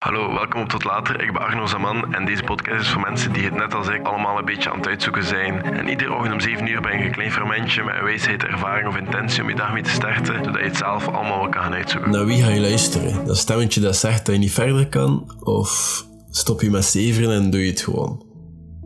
Hallo, 0.00 0.32
welkom 0.32 0.60
op 0.60 0.68
Tot 0.68 0.84
Later. 0.84 1.22
Ik 1.22 1.32
ben 1.32 1.42
Arno 1.42 1.66
Zaman 1.66 2.14
en 2.14 2.24
deze 2.24 2.42
podcast 2.42 2.80
is 2.80 2.88
voor 2.88 3.00
mensen 3.00 3.32
die 3.32 3.44
het 3.44 3.54
net 3.54 3.74
als 3.74 3.88
ik 3.88 4.06
allemaal 4.06 4.38
een 4.38 4.44
beetje 4.44 4.70
aan 4.70 4.76
het 4.76 4.86
uitzoeken 4.86 5.24
zijn. 5.24 5.62
En 5.62 5.88
iedere 5.88 6.14
ochtend 6.14 6.32
om 6.32 6.40
7 6.40 6.66
uur 6.66 6.80
ben 6.80 6.92
ik 6.92 7.04
een 7.04 7.12
klein 7.12 7.32
fermentje 7.32 7.84
met 7.84 7.94
een 7.94 8.04
wijsheid, 8.04 8.44
ervaring 8.44 8.88
of 8.88 8.96
intentie 8.96 9.42
om 9.42 9.48
je 9.48 9.54
dag 9.54 9.72
mee 9.72 9.82
te 9.82 9.90
starten, 9.90 10.44
zodat 10.44 10.60
je 10.60 10.66
het 10.66 10.76
zelf 10.76 11.08
allemaal 11.08 11.40
wel 11.40 11.48
kan 11.48 11.62
gaan 11.62 11.72
uitzoeken. 11.72 12.10
Naar 12.10 12.26
wie 12.26 12.42
ga 12.42 12.48
je 12.48 12.60
luisteren? 12.60 13.26
Dat 13.26 13.36
stemmetje 13.36 13.80
dat 13.80 13.96
zegt 13.96 14.26
dat 14.26 14.34
je 14.34 14.40
niet 14.40 14.52
verder 14.52 14.88
kan? 14.88 15.34
Of 15.38 16.04
stop 16.30 16.60
je 16.60 16.70
met 16.70 16.84
zeveren 16.84 17.30
en 17.30 17.50
doe 17.50 17.64
je 17.64 17.70
het 17.70 17.80
gewoon? 17.80 18.26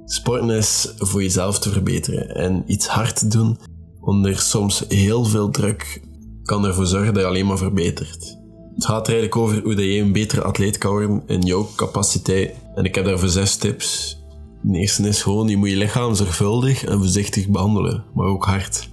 Sporten 0.04 0.50
is 0.50 0.94
voor 0.96 1.22
jezelf 1.22 1.58
te 1.58 1.70
verbeteren 1.70 2.28
en 2.28 2.64
iets 2.66 2.86
hard 2.86 3.16
te 3.18 3.28
doen 3.28 3.58
onder 4.00 4.38
soms 4.38 4.84
heel 4.88 5.24
veel 5.24 5.50
druk 5.50 6.02
kan 6.42 6.64
ervoor 6.66 6.86
zorgen 6.86 7.14
dat 7.14 7.22
je 7.22 7.28
alleen 7.28 7.46
maar 7.46 7.58
verbetert. 7.58 8.42
Het 8.74 8.84
gaat 8.84 9.08
eigenlijk 9.08 9.36
over 9.36 9.62
hoe 9.62 9.92
je 9.92 10.00
een 10.00 10.12
betere 10.12 10.42
atleet 10.42 10.78
kan 10.78 10.90
worden 10.90 11.22
in 11.26 11.40
jouw 11.40 11.68
capaciteit. 11.76 12.54
En 12.74 12.84
ik 12.84 12.94
heb 12.94 13.04
daarvoor 13.04 13.28
zes 13.28 13.56
tips. 13.56 14.18
De 14.60 14.78
eerste 14.78 15.08
is 15.08 15.22
gewoon, 15.22 15.48
je 15.48 15.56
moet 15.56 15.70
je 15.70 15.76
lichaam 15.76 16.14
zorgvuldig 16.14 16.84
en 16.84 16.98
voorzichtig 16.98 17.48
behandelen, 17.48 18.04
maar 18.14 18.26
ook 18.26 18.44
hard. 18.44 18.88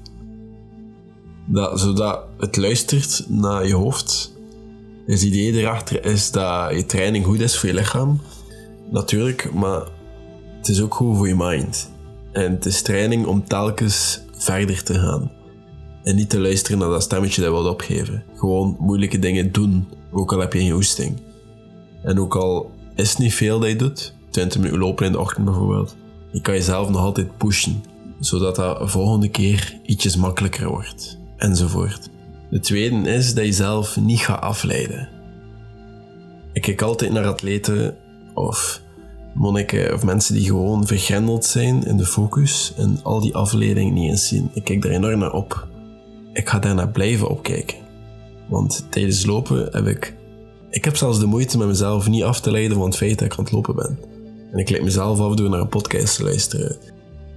Dat, 1.46 1.80
zodat 1.80 2.20
het 2.38 2.58
luistert 2.58 3.26
naar 3.28 3.68
je 3.68 3.74
hoofd. 3.74 4.34
Het 5.06 5.22
idee 5.22 5.54
erachter 5.54 6.06
is 6.06 6.32
dat 6.32 6.76
je 6.76 6.86
training 6.86 7.26
goed 7.26 7.40
is 7.40 7.58
voor 7.58 7.70
je 7.70 7.76
lichaam. 7.76 8.22
Natuurlijk, 8.92 9.54
maar 9.54 9.82
het 10.58 10.68
is 10.68 10.82
ook 10.82 10.94
goed 10.94 11.18
voor 11.18 11.28
je 11.28 11.36
mind. 11.38 11.92
En 12.32 12.52
het 12.52 12.66
is 12.66 12.82
training 12.82 13.26
om 13.26 13.48
telkens 13.48 14.22
verder 14.38 14.84
te 14.84 14.94
gaan. 14.94 15.32
En 16.04 16.16
niet 16.16 16.30
te 16.30 16.40
luisteren 16.40 16.80
naar 16.80 16.90
dat 16.90 17.04
stemmetje 17.04 17.42
dat 17.42 17.50
je 17.50 17.56
wilt 17.56 17.74
opgeven. 17.74 18.24
Gewoon 18.36 18.76
moeilijke 18.80 19.20
dingen 19.20 19.52
doen, 19.52 19.88
ook 20.12 20.34
al 20.34 20.40
heb 20.40 20.54
je 20.54 20.60
geen 20.60 20.72
hoesting. 20.72 21.18
En 22.04 22.20
ook 22.20 22.36
al 22.36 22.72
is 22.96 23.10
het 23.10 23.18
niet 23.18 23.34
veel 23.34 23.60
dat 23.60 23.70
je 23.70 23.76
doet, 23.76 24.14
20 24.30 24.58
minuten 24.60 24.80
lopen 24.80 25.06
in 25.06 25.12
de 25.12 25.20
ochtend 25.20 25.46
bijvoorbeeld, 25.46 25.96
je 26.32 26.42
kan 26.42 26.54
jezelf 26.54 26.90
nog 26.90 27.02
altijd 27.02 27.38
pushen, 27.38 27.84
zodat 28.20 28.56
dat 28.56 28.80
de 28.80 28.88
volgende 28.88 29.30
keer 29.30 29.80
ietsjes 29.86 30.16
makkelijker 30.16 30.68
wordt. 30.68 31.18
Enzovoort. 31.38 32.10
De 32.50 32.60
tweede 32.60 33.10
is 33.10 33.34
dat 33.34 33.46
je 33.46 33.52
zelf 33.52 33.98
niet 34.00 34.20
gaat 34.20 34.42
afleiden. 34.42 35.10
Ik 36.54 36.62
kijk 36.62 36.82
altijd 36.82 37.12
naar 37.12 37.28
atleten 37.28 37.96
of 38.34 38.82
monniken 39.34 39.94
of 39.94 40.04
mensen 40.04 40.34
die 40.34 40.46
gewoon 40.46 40.88
vergrendeld 40.88 41.46
zijn 41.46 41.84
in 41.86 41.98
de 41.98 42.06
focus 42.06 42.74
en 42.78 43.00
al 43.04 43.20
die 43.20 43.36
afleidingen 43.36 43.94
niet 43.94 44.10
eens 44.10 44.28
zien. 44.28 44.52
Ik 44.54 44.64
kijk 44.64 44.82
daar 44.82 44.92
enorm 44.92 45.20
naar 45.20 45.34
op 45.34 45.68
ik 46.34 46.50
ga 46.50 46.60
daarna 46.60 46.86
blijven 46.86 47.30
opkijken. 47.30 47.78
Want 48.50 48.86
tijdens 48.90 49.26
lopen 49.26 49.68
heb 49.72 49.88
ik... 49.88 50.16
Ik 50.70 50.86
heb 50.86 50.96
zelfs 50.96 51.20
de 51.20 51.26
moeite 51.26 51.58
met 51.58 51.68
mezelf 51.68 52.10
niet 52.10 52.24
af 52.24 52.40
te 52.40 52.52
leiden 52.52 52.78
van 52.78 52.86
het 52.86 52.98
feit 52.98 53.20
dat 53.20 53.32
ik 53.32 53.38
aan 53.38 53.44
het 53.44 53.54
lopen 53.54 53.76
ben. 53.76 54.00
En 54.52 54.58
ik 54.58 54.70
leid 54.70 54.84
mezelf 54.84 55.20
af 55.20 55.36
door 55.36 55.50
naar 55.50 55.60
een 55.60 55.68
podcast 55.68 56.16
te 56.16 56.24
luisteren. 56.24 56.78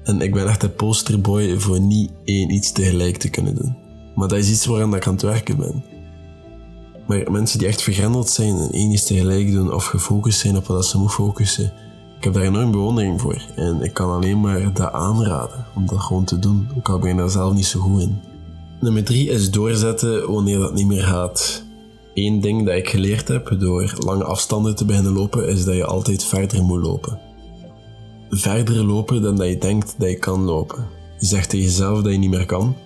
En 0.05 0.21
ik 0.21 0.33
ben 0.33 0.49
echt 0.49 0.63
een 0.63 0.75
posterboy 0.75 1.59
voor 1.59 1.81
niet 1.81 2.11
één 2.25 2.51
iets 2.51 2.73
tegelijk 2.73 3.17
te 3.17 3.31
kunnen 3.31 3.55
doen. 3.55 3.77
Maar 4.15 4.29
dat 4.29 4.39
is 4.39 4.51
iets 4.51 4.67
waaraan 4.67 4.95
ik 4.95 5.07
aan 5.07 5.13
het 5.13 5.23
werken 5.23 5.57
ben. 5.57 5.85
Maar 7.07 7.31
mensen 7.31 7.59
die 7.59 7.69
echt 7.69 7.83
vergrendeld 7.83 8.29
zijn 8.29 8.57
en 8.57 8.71
één 8.71 8.91
iets 8.91 9.05
tegelijk 9.05 9.53
doen 9.53 9.73
of 9.73 9.85
gefocust 9.85 10.39
zijn 10.39 10.57
op 10.57 10.67
wat 10.67 10.87
ze 10.87 10.99
moeten 10.99 11.17
focussen, 11.17 11.73
ik 12.17 12.25
heb 12.25 12.33
daar 12.33 12.43
enorm 12.43 12.71
bewondering 12.71 13.21
voor. 13.21 13.43
En 13.57 13.83
ik 13.83 13.95
kan 13.95 14.11
alleen 14.11 14.41
maar 14.41 14.73
dat 14.73 14.93
aanraden 14.93 15.67
om 15.75 15.87
dat 15.87 16.01
gewoon 16.01 16.25
te 16.25 16.39
doen. 16.39 16.69
Ik 16.77 17.17
daar 17.17 17.31
zelf 17.31 17.55
niet 17.55 17.67
zo 17.67 17.81
goed 17.81 18.01
in. 18.01 18.34
Nummer 18.85 19.05
drie 19.05 19.31
is 19.31 19.51
doorzetten 19.51 20.33
wanneer 20.33 20.59
dat 20.59 20.75
niet 20.75 20.87
meer 20.87 21.03
gaat. 21.03 21.65
Eén 22.15 22.41
ding 22.41 22.67
dat 22.67 22.75
ik 22.75 22.89
geleerd 22.89 23.29
heb 23.29 23.57
door 23.59 23.95
lange 23.99 24.25
afstanden 24.25 24.77
te 24.77 24.85
beginnen 24.85 25.13
lopen, 25.13 25.49
is 25.49 25.65
dat 25.65 25.75
je 25.75 25.85
altijd 25.85 26.25
verder 26.25 26.63
moet 26.63 26.83
lopen. 26.83 27.19
Verder 28.31 28.85
lopen 28.85 29.23
dan 29.23 29.37
dat 29.37 29.49
je 29.49 29.59
denkt 29.59 29.95
dat 29.99 30.09
je 30.09 30.19
kan 30.19 30.43
lopen. 30.43 30.87
Je 31.19 31.27
zegt 31.27 31.51
tegen 31.51 31.67
jezelf 31.67 32.03
dat 32.03 32.13
je 32.13 32.19
niet 32.19 32.31
meer 32.31 32.47
kan, 32.47 32.77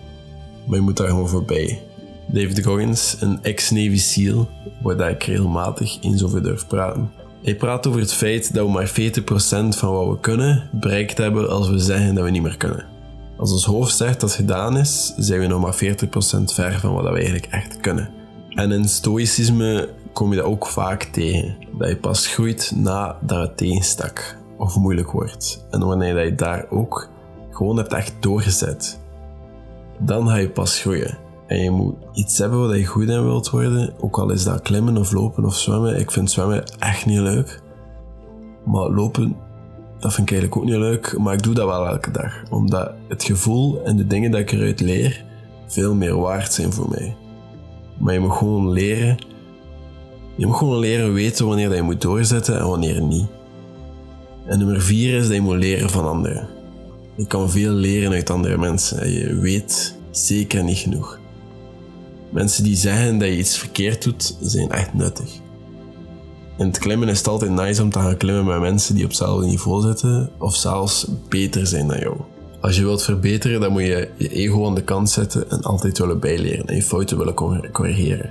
maar 0.66 0.76
je 0.78 0.84
moet 0.84 0.96
daar 0.96 1.08
gewoon 1.08 1.28
voorbij. 1.28 1.82
David 2.26 2.64
Goggins, 2.64 3.16
een 3.20 3.42
ex-Navy 3.42 3.98
SEAL, 3.98 4.48
waar 4.82 5.10
ik 5.10 5.22
regelmatig 5.22 5.98
eens 6.02 6.24
over 6.24 6.42
durf 6.42 6.66
praten. 6.66 7.10
Hij 7.42 7.56
praat 7.56 7.86
over 7.86 8.00
het 8.00 8.12
feit 8.12 8.54
dat 8.54 8.66
we 8.66 8.72
maar 8.72 8.90
40% 8.90 8.92
van 9.68 9.92
wat 9.92 10.08
we 10.08 10.20
kunnen 10.20 10.70
bereikt 10.72 11.18
hebben 11.18 11.50
als 11.50 11.68
we 11.68 11.78
zeggen 11.78 12.14
dat 12.14 12.24
we 12.24 12.30
niet 12.30 12.42
meer 12.42 12.56
kunnen. 12.56 12.96
Als 13.38 13.52
ons 13.52 13.64
hoofd 13.64 13.96
zegt 13.96 14.20
dat 14.20 14.30
het 14.30 14.38
gedaan 14.38 14.76
is, 14.76 15.14
zijn 15.16 15.40
we 15.40 15.46
nog 15.46 15.60
maar 15.60 15.74
40% 15.74 15.78
ver 16.44 16.80
van 16.80 16.94
wat 16.94 17.02
we 17.02 17.10
eigenlijk 17.10 17.46
echt 17.46 17.80
kunnen. 17.80 18.10
En 18.48 18.72
in 18.72 18.88
stoïcisme 18.88 19.88
kom 20.12 20.30
je 20.30 20.36
dat 20.36 20.44
ook 20.44 20.66
vaak 20.66 21.02
tegen. 21.02 21.56
Dat 21.78 21.88
je 21.88 21.96
pas 21.96 22.26
groeit 22.26 22.72
nadat 22.76 23.40
het 23.48 23.56
tegenstak 23.56 24.36
of 24.56 24.76
moeilijk 24.76 25.10
wordt. 25.10 25.66
En 25.70 25.86
wanneer 25.86 26.24
je 26.24 26.34
daar 26.34 26.66
ook 26.70 27.08
gewoon 27.50 27.76
hebt 27.76 27.92
echt 27.92 28.14
doorgezet, 28.20 29.00
dan 29.98 30.28
ga 30.28 30.36
je 30.36 30.50
pas 30.50 30.80
groeien. 30.80 31.18
En 31.46 31.62
je 31.62 31.70
moet 31.70 31.94
iets 32.12 32.38
hebben 32.38 32.66
waar 32.66 32.76
je 32.76 32.86
goed 32.86 33.08
in 33.08 33.24
wilt 33.24 33.50
worden, 33.50 33.94
ook 34.00 34.18
al 34.18 34.30
is 34.30 34.44
dat 34.44 34.62
klimmen 34.62 34.96
of 34.96 35.12
lopen 35.12 35.44
of 35.44 35.56
zwemmen. 35.56 35.98
Ik 35.98 36.10
vind 36.10 36.30
zwemmen 36.30 36.64
echt 36.78 37.06
niet 37.06 37.18
leuk. 37.18 37.62
Maar 38.64 38.90
lopen 38.90 39.36
dat 39.98 40.14
vind 40.14 40.30
ik 40.30 40.32
eigenlijk 40.32 40.56
ook 40.56 40.64
niet 40.64 40.80
leuk, 40.80 41.18
maar 41.18 41.34
ik 41.34 41.42
doe 41.42 41.54
dat 41.54 41.66
wel 41.66 41.86
elke 41.86 42.10
dag. 42.10 42.42
Omdat 42.50 42.92
het 43.08 43.24
gevoel 43.24 43.84
en 43.84 43.96
de 43.96 44.06
dingen 44.06 44.30
dat 44.30 44.40
ik 44.40 44.52
eruit 44.52 44.80
leer 44.80 45.24
veel 45.66 45.94
meer 45.94 46.16
waard 46.16 46.52
zijn 46.52 46.72
voor 46.72 46.88
mij. 46.90 47.16
Maar 47.98 48.14
je 48.14 48.20
moet 48.20 48.32
gewoon 48.32 48.70
leren. 48.70 49.18
Je 50.36 50.46
moet 50.46 50.56
gewoon 50.56 50.78
leren 50.78 51.12
weten 51.12 51.46
wanneer 51.46 51.74
je 51.74 51.82
moet 51.82 52.00
doorzetten 52.00 52.58
en 52.58 52.66
wanneer 52.66 53.02
niet. 53.02 53.26
En 54.46 54.58
nummer 54.58 54.82
vier 54.82 55.16
is 55.16 55.26
dat 55.26 55.34
je 55.34 55.40
moet 55.40 55.56
leren 55.56 55.90
van 55.90 56.08
anderen. 56.08 56.48
Je 57.16 57.26
kan 57.26 57.50
veel 57.50 57.72
leren 57.72 58.12
uit 58.12 58.30
andere 58.30 58.58
mensen 58.58 59.00
en 59.00 59.10
je 59.10 59.34
weet 59.34 59.96
zeker 60.10 60.64
niet 60.64 60.78
genoeg. 60.78 61.18
Mensen 62.30 62.64
die 62.64 62.76
zeggen 62.76 63.18
dat 63.18 63.28
je 63.28 63.38
iets 63.38 63.58
verkeerd 63.58 64.02
doet, 64.02 64.36
zijn 64.40 64.70
echt 64.70 64.94
nuttig. 64.94 65.40
In 66.58 66.66
het 66.66 66.78
klimmen 66.78 67.08
is 67.08 67.18
het 67.18 67.28
altijd 67.28 67.50
nice 67.50 67.82
om 67.82 67.90
te 67.90 67.98
gaan 67.98 68.16
klimmen 68.16 68.44
met 68.44 68.60
mensen 68.60 68.94
die 68.94 69.04
op 69.04 69.10
hetzelfde 69.10 69.46
niveau 69.46 69.82
zitten 69.82 70.30
of 70.38 70.56
zelfs 70.56 71.06
beter 71.28 71.66
zijn 71.66 71.86
dan 71.86 71.98
jou. 71.98 72.16
Als 72.60 72.76
je 72.76 72.82
wilt 72.82 73.02
verbeteren, 73.02 73.60
dan 73.60 73.72
moet 73.72 73.82
je 73.82 74.08
je 74.16 74.28
ego 74.28 74.66
aan 74.66 74.74
de 74.74 74.82
kant 74.82 75.10
zetten 75.10 75.50
en 75.50 75.62
altijd 75.62 75.98
willen 75.98 76.20
bijleren 76.20 76.66
en 76.66 76.74
je 76.74 76.82
fouten 76.82 77.18
willen 77.18 77.34
corrigeren. 77.72 78.30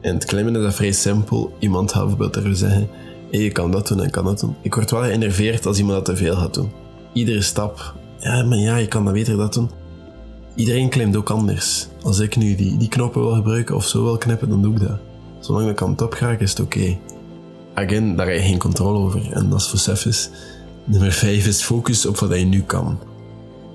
In 0.00 0.14
het 0.14 0.24
klimmen 0.24 0.56
is 0.56 0.62
dat 0.62 0.74
vrij 0.74 0.92
simpel. 0.92 1.52
Iemand 1.58 1.92
gaat 1.92 2.00
bijvoorbeeld 2.06 2.36
er 2.36 2.56
zeggen: 2.56 2.88
hey, 3.30 3.40
je 3.40 3.52
kan 3.52 3.70
dat 3.70 3.88
doen 3.88 4.02
en 4.02 4.10
kan 4.10 4.24
dat 4.24 4.40
doen. 4.40 4.56
Ik 4.62 4.74
word 4.74 4.90
wel 4.90 5.02
geënerveerd 5.02 5.66
als 5.66 5.78
iemand 5.78 5.96
dat 5.96 6.04
te 6.04 6.24
veel 6.24 6.36
gaat 6.36 6.54
doen. 6.54 6.72
Iedere 7.12 7.42
stap, 7.42 7.94
ja, 8.18 8.42
maar 8.42 8.58
ja, 8.58 8.76
je 8.76 8.88
kan 8.88 9.04
dat 9.04 9.14
beter 9.14 9.36
dat 9.36 9.54
doen. 9.54 9.70
Iedereen 10.54 10.88
klimt 10.88 11.16
ook 11.16 11.30
anders. 11.30 11.88
Als 12.02 12.18
ik 12.18 12.36
nu 12.36 12.54
die, 12.54 12.76
die 12.76 12.88
knoppen 12.88 13.22
wil 13.22 13.34
gebruiken 13.34 13.74
of 13.74 13.86
zo 13.86 14.02
wil 14.02 14.18
knippen, 14.18 14.48
dan 14.48 14.62
doe 14.62 14.72
ik 14.74 14.80
dat. 14.80 14.98
Zolang 15.40 15.70
ik 15.70 15.82
aan 15.82 15.94
top 15.94 16.12
ga, 16.12 16.30
is 16.30 16.50
het 16.50 16.60
oké 16.60 16.98
again, 17.74 18.16
daar 18.16 18.26
heb 18.26 18.36
je 18.36 18.42
geen 18.42 18.58
controle 18.58 18.98
over. 18.98 19.32
En 19.32 19.48
dat 19.48 19.60
is 19.60 19.68
voor 19.68 19.78
Cephas. 19.78 20.30
Nummer 20.84 21.12
5 21.12 21.46
is 21.46 21.62
focus 21.62 22.06
op 22.06 22.18
wat 22.18 22.38
je 22.38 22.44
nu 22.44 22.62
kan. 22.62 22.98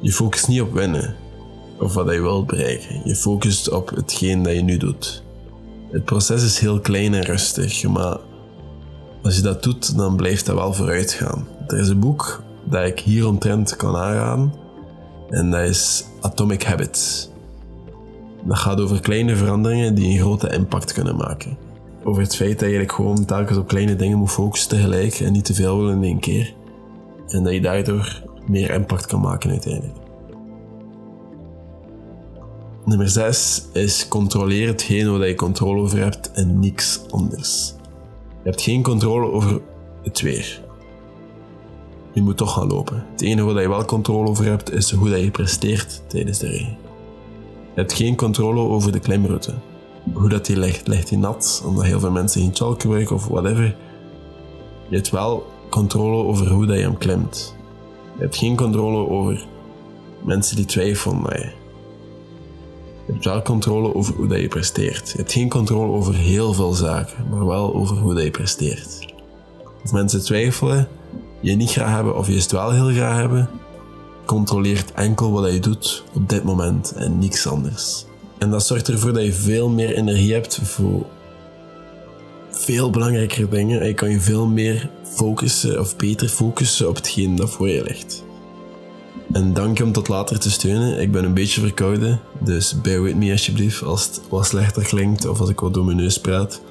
Je 0.01 0.11
focust 0.11 0.47
niet 0.47 0.61
op 0.61 0.73
winnen 0.73 1.15
of 1.79 1.93
wat 1.93 2.11
je 2.11 2.21
wilt 2.21 2.47
bereiken. 2.47 3.01
Je 3.03 3.15
focust 3.15 3.69
op 3.69 3.89
hetgeen 3.89 4.43
dat 4.43 4.53
je 4.53 4.61
nu 4.61 4.77
doet. 4.77 5.23
Het 5.91 6.05
proces 6.05 6.43
is 6.43 6.59
heel 6.59 6.79
klein 6.79 7.13
en 7.13 7.23
rustig, 7.23 7.83
maar 7.87 8.17
als 9.23 9.35
je 9.35 9.41
dat 9.41 9.63
doet, 9.63 9.97
dan 9.97 10.15
blijft 10.15 10.45
dat 10.45 10.55
wel 10.55 10.73
vooruit 10.73 11.11
gaan. 11.11 11.47
Er 11.67 11.79
is 11.79 11.87
een 11.87 11.99
boek 11.99 12.43
dat 12.63 12.85
ik 12.85 12.99
hier 12.99 13.27
omtrent 13.27 13.75
kan 13.75 13.95
aanraden 13.95 14.53
en 15.29 15.51
dat 15.51 15.61
is 15.61 16.05
Atomic 16.21 16.63
Habits. 16.63 17.29
Dat 18.43 18.57
gaat 18.57 18.79
over 18.79 19.01
kleine 19.01 19.35
veranderingen 19.35 19.95
die 19.95 20.09
een 20.09 20.19
grote 20.19 20.53
impact 20.53 20.93
kunnen 20.93 21.15
maken 21.15 21.66
over 22.07 22.21
het 22.21 22.35
feit 22.35 22.59
dat 22.59 22.59
je 22.59 22.65
eigenlijk 22.65 22.91
gewoon 22.91 23.25
telkens 23.25 23.57
op 23.57 23.67
kleine 23.67 23.95
dingen 23.95 24.17
moet 24.17 24.31
focussen 24.31 24.69
tegelijk 24.69 25.19
en 25.19 25.31
niet 25.31 25.45
te 25.45 25.53
veel 25.53 25.77
willen 25.77 25.95
in 25.95 26.03
één 26.03 26.19
keer. 26.19 26.53
En 27.27 27.43
dat 27.43 27.53
je 27.53 27.61
daardoor 27.61 28.23
meer 28.45 28.69
impact 28.69 29.05
kan 29.05 29.21
maken 29.21 29.49
uiteindelijk. 29.49 29.97
Nummer 32.85 33.09
6 33.09 33.65
is 33.73 34.07
controleer 34.07 34.67
hetgeen 34.67 35.17
waar 35.17 35.27
je 35.27 35.35
controle 35.35 35.81
over 35.81 35.99
hebt 35.99 36.31
en 36.31 36.59
niks 36.59 37.01
anders. 37.09 37.73
Je 38.43 38.49
hebt 38.49 38.61
geen 38.61 38.83
controle 38.83 39.31
over 39.31 39.61
het 40.03 40.21
weer. 40.21 40.61
Je 42.13 42.21
moet 42.21 42.37
toch 42.37 42.53
gaan 42.53 42.67
lopen. 42.67 43.05
Het 43.11 43.21
enige 43.21 43.53
waar 43.53 43.61
je 43.61 43.69
wel 43.69 43.85
controle 43.85 44.29
over 44.29 44.45
hebt 44.45 44.71
is 44.73 44.91
hoe 44.91 45.09
je 45.09 45.31
presteert 45.31 46.01
tijdens 46.07 46.39
de 46.39 46.47
regen. 46.47 46.77
Je 47.73 47.81
hebt 47.81 47.93
geen 47.93 48.15
controle 48.15 48.59
over 48.59 48.91
de 48.91 48.99
klimroute 48.99 49.53
hoe 50.13 50.29
dat 50.29 50.45
die 50.45 50.57
ligt. 50.57 50.87
Ligt 50.87 51.09
die 51.09 51.17
nat, 51.17 51.63
omdat 51.65 51.83
heel 51.83 51.99
veel 51.99 52.11
mensen 52.11 52.41
geen 52.41 52.55
chalk 52.55 52.81
gebruiken 52.81 53.15
of 53.15 53.27
whatever. 53.27 53.75
Je 54.89 54.95
hebt 54.95 55.09
wel 55.09 55.45
controle 55.69 56.23
over 56.23 56.49
hoe 56.51 56.65
dat 56.65 56.75
je 56.77 56.81
hem 56.81 56.97
klimt. 56.97 57.55
Je 58.15 58.21
hebt 58.21 58.35
geen 58.35 58.55
controle 58.55 59.09
over 59.09 59.45
mensen 60.23 60.55
die 60.55 60.65
twijfelen 60.65 61.17
aan 61.17 61.39
je. 61.39 61.51
Je 63.05 63.13
hebt 63.13 63.25
wel 63.25 63.41
controle 63.41 63.95
over 63.95 64.15
hoe 64.15 64.27
dat 64.27 64.39
je 64.39 64.47
presteert. 64.47 65.09
Je 65.09 65.17
hebt 65.17 65.31
geen 65.31 65.49
controle 65.49 65.91
over 65.91 66.13
heel 66.13 66.53
veel 66.53 66.73
zaken, 66.73 67.27
maar 67.29 67.45
wel 67.45 67.73
over 67.73 67.97
hoe 67.97 68.13
dat 68.13 68.23
je 68.23 68.31
presteert. 68.31 69.13
Als 69.81 69.91
mensen 69.91 70.23
twijfelen, 70.23 70.87
je 71.39 71.55
niet 71.55 71.71
graag 71.71 71.95
hebben 71.95 72.17
of 72.17 72.27
je 72.27 72.33
het 72.33 72.51
wel 72.51 72.71
heel 72.71 72.89
graag 72.89 73.17
hebben, 73.17 73.49
controleert 74.25 74.91
enkel 74.91 75.31
wat 75.31 75.53
je 75.53 75.59
doet 75.59 76.03
op 76.13 76.29
dit 76.29 76.43
moment 76.43 76.91
en 76.91 77.19
niks 77.19 77.47
anders. 77.47 78.06
En 78.37 78.49
dat 78.49 78.65
zorgt 78.65 78.87
ervoor 78.87 79.13
dat 79.13 79.23
je 79.23 79.33
veel 79.33 79.69
meer 79.69 79.95
energie 79.95 80.33
hebt 80.33 80.59
voor 80.63 81.05
veel 82.51 82.89
belangrijkere 82.89 83.47
dingen. 83.47 83.81
En 83.81 83.87
je 83.87 83.93
kan 83.93 84.09
je 84.09 84.19
veel 84.19 84.45
meer 84.45 84.89
focussen 85.03 85.79
of 85.79 85.95
beter 85.95 86.27
focussen 86.27 86.89
op 86.89 86.95
hetgeen 86.95 87.35
dat 87.35 87.49
voor 87.49 87.69
je 87.69 87.83
ligt. 87.83 88.23
En 89.33 89.53
dank 89.53 89.77
je 89.77 89.83
om 89.83 89.91
tot 89.91 90.07
later 90.07 90.39
te 90.39 90.51
steunen. 90.51 91.01
Ik 91.01 91.11
ben 91.11 91.23
een 91.23 91.33
beetje 91.33 91.61
verkouden, 91.61 92.19
dus 92.39 92.81
bear 92.81 93.01
with 93.01 93.15
me 93.15 93.31
alsjeblieft 93.31 93.83
als 93.83 94.05
het 94.05 94.21
wat 94.29 94.45
slechter 94.45 94.83
klinkt 94.83 95.27
of 95.27 95.39
als 95.39 95.49
ik 95.49 95.59
wat 95.59 95.73
door 95.73 95.85
mijn 95.85 95.97
neus 95.97 96.19
praat. 96.19 96.61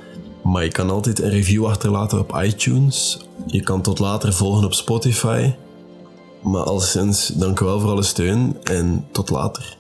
Maar 0.43 0.65
je 0.65 0.71
kan 0.71 0.91
altijd 0.91 1.23
een 1.23 1.31
review 1.31 1.67
achterlaten 1.67 2.19
op 2.19 2.41
iTunes. 2.43 3.19
Je 3.47 3.61
kan 3.61 3.83
tot 3.83 3.99
later 3.99 4.33
volgen 4.33 4.65
op 4.65 4.75
Spotify. 4.75 5.53
Maar 6.43 6.63
alleszins, 6.63 7.27
dank 7.27 7.61
u 7.61 7.65
wel 7.65 7.81
voor 7.81 7.91
alle 7.91 8.03
steun 8.03 8.57
en 8.63 9.07
tot 9.13 9.31
later. 9.31 9.77